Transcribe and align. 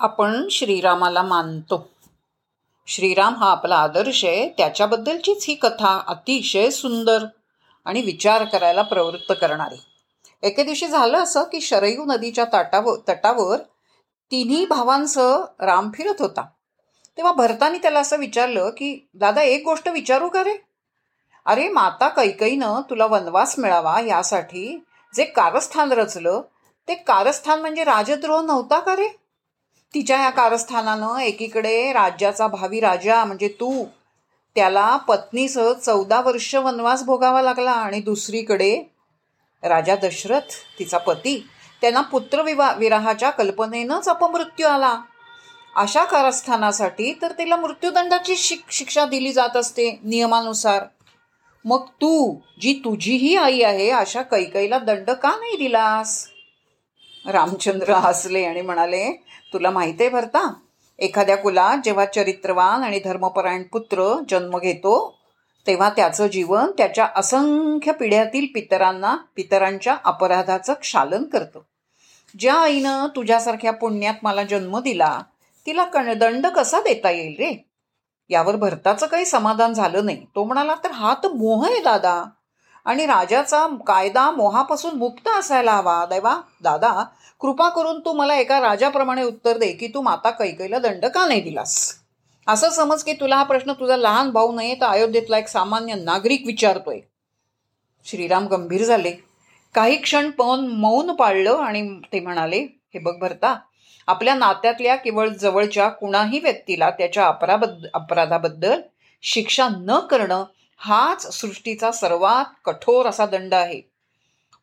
आपण 0.00 0.48
श्रीरामाला 0.48 1.22
मानतो. 1.22 1.88
श्रीराम 2.86 3.34
हा 3.34 3.50
आपला 3.50 3.76
आदर्श 3.76 4.24
आहे 4.24 4.48
त्याच्याबद्दलचीच 4.48 5.44
ही 5.48 5.54
कथा 5.54 6.02
अतिशय 6.06 6.70
सुंदर 6.70 7.24
आणि 7.84 8.02
विचार 8.02 8.44
करायला 8.44 8.82
प्रवृत्त 8.82 9.32
करणारी. 9.40 9.82
एके 10.42 10.62
दिवशी 10.62 10.86
झालं 10.86 11.18
असं 11.18 11.42
की 11.42 11.60
शरयू 11.60 12.04
नदीच्या 12.04 12.44
ताटावर 12.44 12.98
तटावर 13.08 13.56
तिन्ही 14.30 14.66
भावांसह 14.66 15.36
राम 15.60 15.90
फिरत 15.94 16.14
होता. 16.18 16.42
तेव्हा 17.16 17.32
भरतानी 17.32 17.78
त्याला 17.78 18.00
असं 18.00 18.16
विचारलं 18.16 18.70
की 18.70 19.08
दादा 19.14 19.42
एक 19.42 19.64
गोष्ट 19.64 19.88
विचारू 19.88 20.28
का 20.28 20.44
रे? 20.44 20.54
अरे 21.46 21.68
माता 21.68 22.08
कैकईनं 22.08 22.80
तुला 22.90 23.06
वनवास 23.06 23.58
मिळावा 23.58 24.00
यासाठी 24.00 24.84
जे 25.14 25.24
कारस्थान 25.24 25.92
रचलं 25.92 26.42
ते 26.88 26.94
कारस्थान 26.94 27.60
म्हणजे 27.60 27.84
राजद्रोह 27.84 28.40
नव्हता 28.42 28.80
का 28.80 28.96
रे? 28.96 29.27
तिच्या 29.94 30.22
या 30.22 30.30
कारस्थानानं 30.30 31.18
एकीकडे 31.18 31.92
राज्याचा 31.92 32.46
भावी 32.46 32.80
राजा 32.80 33.24
म्हणजे 33.24 33.48
तू 33.48 33.84
त्याला 34.54 34.96
पत्नीसह 34.96 35.72
चौदा 35.72 36.20
वर्ष 36.20 36.54
वनवास 36.54 37.02
भोगावा 37.02 37.42
लागला 37.42 37.70
आणि 37.70 38.00
दुसरीकडे 38.00 38.82
राजा 39.62 39.96
दशरथ 39.96 40.54
तिचा 40.78 40.98
पती 40.98 41.46
त्यांना 41.80 42.00
पुत्रविवा 42.00 42.72
विराहाच्या 42.72 43.30
कल्पनेनंच 43.30 44.08
अपमृत्यू 44.08 44.66
आला. 44.66 45.00
अशा 45.76 46.04
कारस्थानासाठी 46.04 47.18
तर 47.22 47.32
तिला 47.32 47.56
मृत्यूदंडाची 47.56 48.36
शिक 48.36 48.62
शिक्षा 48.70 49.04
दिली 49.04 49.32
जात 49.32 49.56
असते 49.56 49.98
नियमानुसार. 50.04 50.84
मग 51.64 51.84
तू 51.84 52.36
जी 52.60 52.72
तुझीही 52.84 53.36
आई 53.36 53.62
आहे 53.62 53.90
अशा 53.90 54.22
कैकईला 54.22 54.78
दंड 54.78 55.10
का 55.10 55.30
नाही 55.30 55.56
दिलास? 55.56 56.28
रामचंद्र 57.26 57.92
हसले 57.92 58.44
आणि 58.44 58.60
म्हणाले 58.60 59.24
तुला 59.52 59.70
माहिती 59.70 60.02
आहे 60.02 60.10
भरता 60.10 60.52
एखाद्या 60.98 61.36
कुलात 61.36 61.78
जेव्हा 61.84 62.04
चरित्रवान 62.04 62.82
आणि 62.82 63.00
धर्मपरायण 63.04 63.62
पुत्र 63.62 64.14
जन्म 64.28 64.58
घेतो 64.58 65.18
तेव्हा 65.66 65.90
त्याचं 65.90 66.26
जीवन 66.26 66.70
त्याच्या 66.70 67.08
असंख्य 67.16 67.92
पिढ्यातील 67.92 68.46
पितरांना 68.54 69.16
पितरांच्या 69.36 69.96
अपराधाचं 70.04 70.72
क्षालन 70.72 71.24
करतं. 71.24 71.60
ज्या 72.38 72.54
आईनं 72.54 73.06
तुझ्यासारख्या 73.16 73.72
पुण्यात 73.72 74.14
मला 74.22 74.42
जन्म 74.42 74.78
दिला 74.78 75.22
तिला 75.66 75.84
कणदंड 75.84 76.46
कसा 76.46 76.80
देता 76.80 77.10
येईल 77.10 77.36
रे? 77.38 77.66
यावर 78.28 78.56
भरताचं 78.56 79.06
काही 79.06 79.24
समाधान 79.24 79.72
झालं 79.72 80.06
नाही. 80.06 80.26
तो 80.34 80.44
म्हणाला 80.44 80.74
तर 80.84 80.90
हा 80.90 81.14
तर 81.14 81.28
मोह 81.28 81.66
आहे 81.66 81.80
दादा. 81.80 82.24
आणि 82.88 83.06
राजाचा 83.06 83.66
कायदा 83.86 84.30
मोहापासून 84.30 84.96
मुक्त 84.96 85.28
असायला 85.28 85.72
हवा. 85.72 86.04
देवा 86.06 86.34
दादा 86.62 86.92
कृपा 87.40 87.68
करून 87.68 88.00
तू 88.00 88.12
मला 88.12 88.34
एका 88.34 88.60
राजाप्रमाणे 88.60 89.22
उत्तर 89.22 89.58
दे 89.58 89.72
की 89.72 89.86
तू 89.86 90.00
माता 90.02 90.30
कैकईला 90.30 90.78
दंड 90.78 91.04
का 91.06 91.26
नाही 91.26 91.40
दिलास? 91.40 91.94
असं 92.46 92.70
समज 92.70 93.02
की 93.02 93.12
तुला 93.12 93.36
हा 93.36 93.42
प्रश्न 93.42 93.72
तुझा 93.72 93.96
लहान 93.96 94.30
भाऊ 94.30 94.52
नाही 94.52 94.74
तर 94.80 94.86
अयोध्येतला 94.86 95.38
एक 95.38 95.48
सामान्य 95.48 95.94
नागरिक 95.94 96.46
विचारतोय. 96.46 97.00
श्रीराम 98.06 98.46
गंभीर 98.46 98.84
झाले. 98.84 99.12
काही 99.74 99.96
क्षण 99.96 100.30
पण 100.30 100.66
मौन 100.66 101.12
पाळलं 101.12 101.56
आणि 101.56 102.00
ते 102.12 102.20
म्हणाले 102.20 102.60
हे 102.94 102.98
बघ 102.98 103.14
भरता 103.18 103.54
आपल्या 104.06 104.34
नात्यातल्या 104.34 104.94
केवळ 104.96 105.28
जवळच्या 105.28 105.88
कुणाही 105.88 106.38
व्यक्तीला 106.38 106.90
त्याच्या 106.90 107.26
अपराबद्द 107.26 107.86
अपराधाबद्दल 107.94 108.80
शिक्षा 109.22 109.68
न 109.70 109.98
करणं 110.00 110.44
हाच 110.80 111.40
सृष्टीचा 111.40 111.92
सर्वात 111.92 112.44
कठोर 112.64 113.06
असा 113.06 113.26
दंड 113.26 113.54
आहे. 113.54 113.82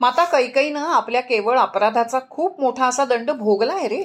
माता 0.00 0.24
कैकईनं 0.24 0.80
आपल्या 0.80 1.20
केवळ 1.20 1.58
अपराधाचा 1.58 2.18
खूप 2.30 2.60
मोठा 2.60 2.86
असा 2.86 3.04
दंड 3.04 3.30
भोगला 3.30 3.72
आहे 3.72 3.88
रे. 3.88 4.04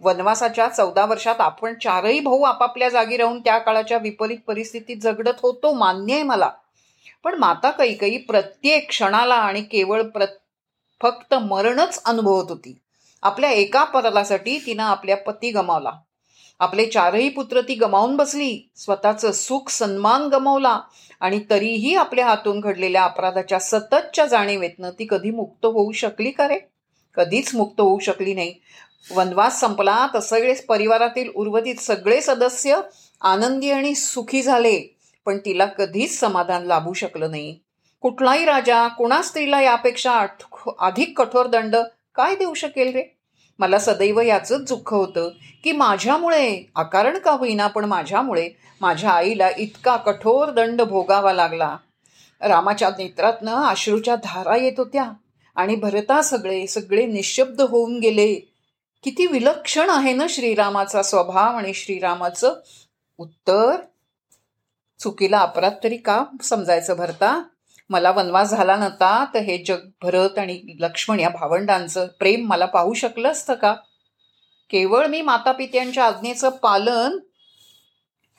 वनवासाच्या 0.00 0.68
चौदा 0.68 1.06
वर्षात 1.06 1.40
आपण 1.40 1.74
चारही 1.74 2.20
भाऊ 2.20 2.42
आपापल्या 2.42 2.88
जागी 2.88 3.16
राहून 3.16 3.40
त्या 3.40 3.58
काळाच्या 3.58 3.98
विपरीत 3.98 4.38
परिस्थितीत 4.46 4.96
जगडत 4.96 5.40
होतो 5.42 5.72
मान्य 5.72 6.14
आहे 6.14 6.22
मला. 6.22 6.50
पण 7.24 7.34
माता 7.34 7.70
कैकई 7.70 8.18
प्रत्येक 8.18 8.88
क्षणाला 8.88 9.34
आणि 9.34 9.62
केवळ 9.62 10.02
प्र 10.02 10.24
फक्त 11.02 11.34
मरणच 11.34 12.02
अनुभवत 12.04 12.46
होती. 12.48 12.78
आपल्या 13.22 13.50
एका 13.50 13.84
परालासाठी 13.84 14.58
तिनं 14.66 14.82
आपल्या 14.82 15.16
पती 15.16 15.50
गमावला. 15.50 15.90
आपले 16.58 16.86
चारही 16.86 17.28
पुत्र 17.28 17.60
ती 17.60 17.74
गमावून 17.74 18.16
बसली. 18.16 18.70
स्वतःचं 18.76 19.32
सुख 19.32 19.70
सन्मान 19.70 20.22
गमावला. 20.22 20.80
आणि 21.20 21.40
तरीही 21.50 21.94
आपल्या 21.94 22.26
हातून 22.26 22.60
घडलेल्या 22.60 23.04
अपराधाच्या 23.04 23.58
सततच्या 23.58 24.26
जाणीवेतनं 24.26 24.90
ती 24.90 25.06
कधी 25.10 25.30
मुक्त 25.30 25.66
होऊ 25.66 25.92
शकली 25.92 26.30
का 26.30 26.48
रे? 26.48 26.58
कधीच 27.14 27.54
मुक्त 27.54 27.80
होऊ 27.80 27.98
शकली 27.98 28.34
नाही. 28.34 28.54
वनवास 29.10 29.60
संपला 29.60 30.06
तर 30.14 30.20
सगळेच 30.20 30.66
परिवारातील 30.66 31.30
उर्वरित 31.34 31.74
सगळे 31.74 32.20
सदस्य 32.20 32.80
आनंदी 33.20 33.70
आणि 33.70 33.94
सुखी 33.94 34.42
झाले. 34.42 34.96
पण 35.26 35.38
तिला 35.38 35.64
कधीच 35.64 36.20
समाधान 36.20 36.62
लाभू 36.62 36.92
शकलं 36.92 37.30
नाही. 37.30 37.58
कुठलाही 38.00 38.44
राजा 38.44 38.88
कुणा 38.88 39.22
स्त्रीला 39.22 39.60
यापेक्षा 39.60 40.26
अधिक 40.78 41.18
कठोर 41.18 41.46
दंड 41.46 41.76
काय 42.14 42.34
देऊ 42.34 42.54
शकेल 42.54 42.92
रे? 42.92 43.17
मला 43.58 43.78
सदैव 43.78 44.20
याचंच 44.20 44.68
दुःख 44.68 44.92
होतं 44.94 45.30
की 45.64 45.72
माझ्यामुळे 45.72 46.64
अकारण 46.76 47.18
का 47.18 47.30
होईना 47.30 47.66
पण 47.66 47.84
माझ्यामुळे 47.84 48.50
माझ्या 48.80 49.10
आईला 49.10 49.48
इतका 49.58 49.96
कठोर 49.96 50.50
दंड 50.50 50.82
भोगावा 50.82 51.32
लागला. 51.32 51.76
रामाच्या 52.40 52.90
नेत्रातनं 52.98 53.54
अश्रूच्या 53.54 54.16
धारा 54.16 54.56
येत 54.56 54.72
होत्या 54.78 55.10
आणि 55.56 55.76
भरता 55.76 56.22
सगळे 56.22 56.66
सगळे 56.66 57.06
निशब्द 57.06 57.60
होऊन 57.60 57.98
गेले. 57.98 58.34
किती 59.04 59.26
विलक्षण 59.26 59.90
आहे 59.90 60.12
ना 60.12 60.26
श्रीरामाचा 60.28 61.02
स्वभाव 61.02 61.56
आणि 61.56 61.74
श्रीरामाचं 61.74 62.54
उत्तर. 63.18 63.76
चुकीला 65.00 65.38
अपराध 65.38 65.72
तरी 65.84 65.96
का 65.96 66.24
समजायचं 66.42 66.96
भरता? 66.96 67.42
मला 67.88 68.10
वनवास 68.10 68.50
झाला 68.50 68.76
नव्हता 68.76 69.24
तर 69.34 69.38
हे 69.38 69.58
जग 69.58 69.78
भरत 70.02 70.38
आणि 70.38 70.76
लक्ष्मण 70.80 71.20
या 71.20 71.28
भावंडांचं 71.28 72.06
प्रेम 72.06 72.46
मला 72.46 72.66
पाहू 72.66 72.94
शकलं 72.94 73.30
असतं 73.30 73.54
का? 73.54 73.74
केवळ 74.70 75.06
मी 75.06 75.20
माता 75.20 75.52
पित्यांच्या 75.52 76.04
आज्ञेचं 76.04 76.48
पालन 76.48 77.18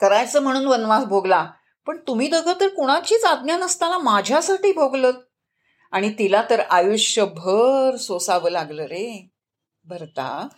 करायचं 0.00 0.42
म्हणून 0.42 0.66
वनवास 0.66 1.04
भोगला. 1.04 1.50
पण 1.86 1.96
तुम्ही 2.06 2.28
दोघं 2.28 2.52
तर 2.60 2.68
कुणाचीच 2.68 3.24
आज्ञा 3.24 3.56
नसताना 3.56 3.98
माझ्यासाठी 3.98 4.72
भोगलं. 4.72 5.10
आणि 5.92 6.12
तिला 6.18 6.42
तर 6.50 6.60
आयुष्यभर 6.60 7.96
सोसावं 7.96 8.50
लागलं 8.50 8.82
रे. 8.82 9.28
भरता 9.84 10.48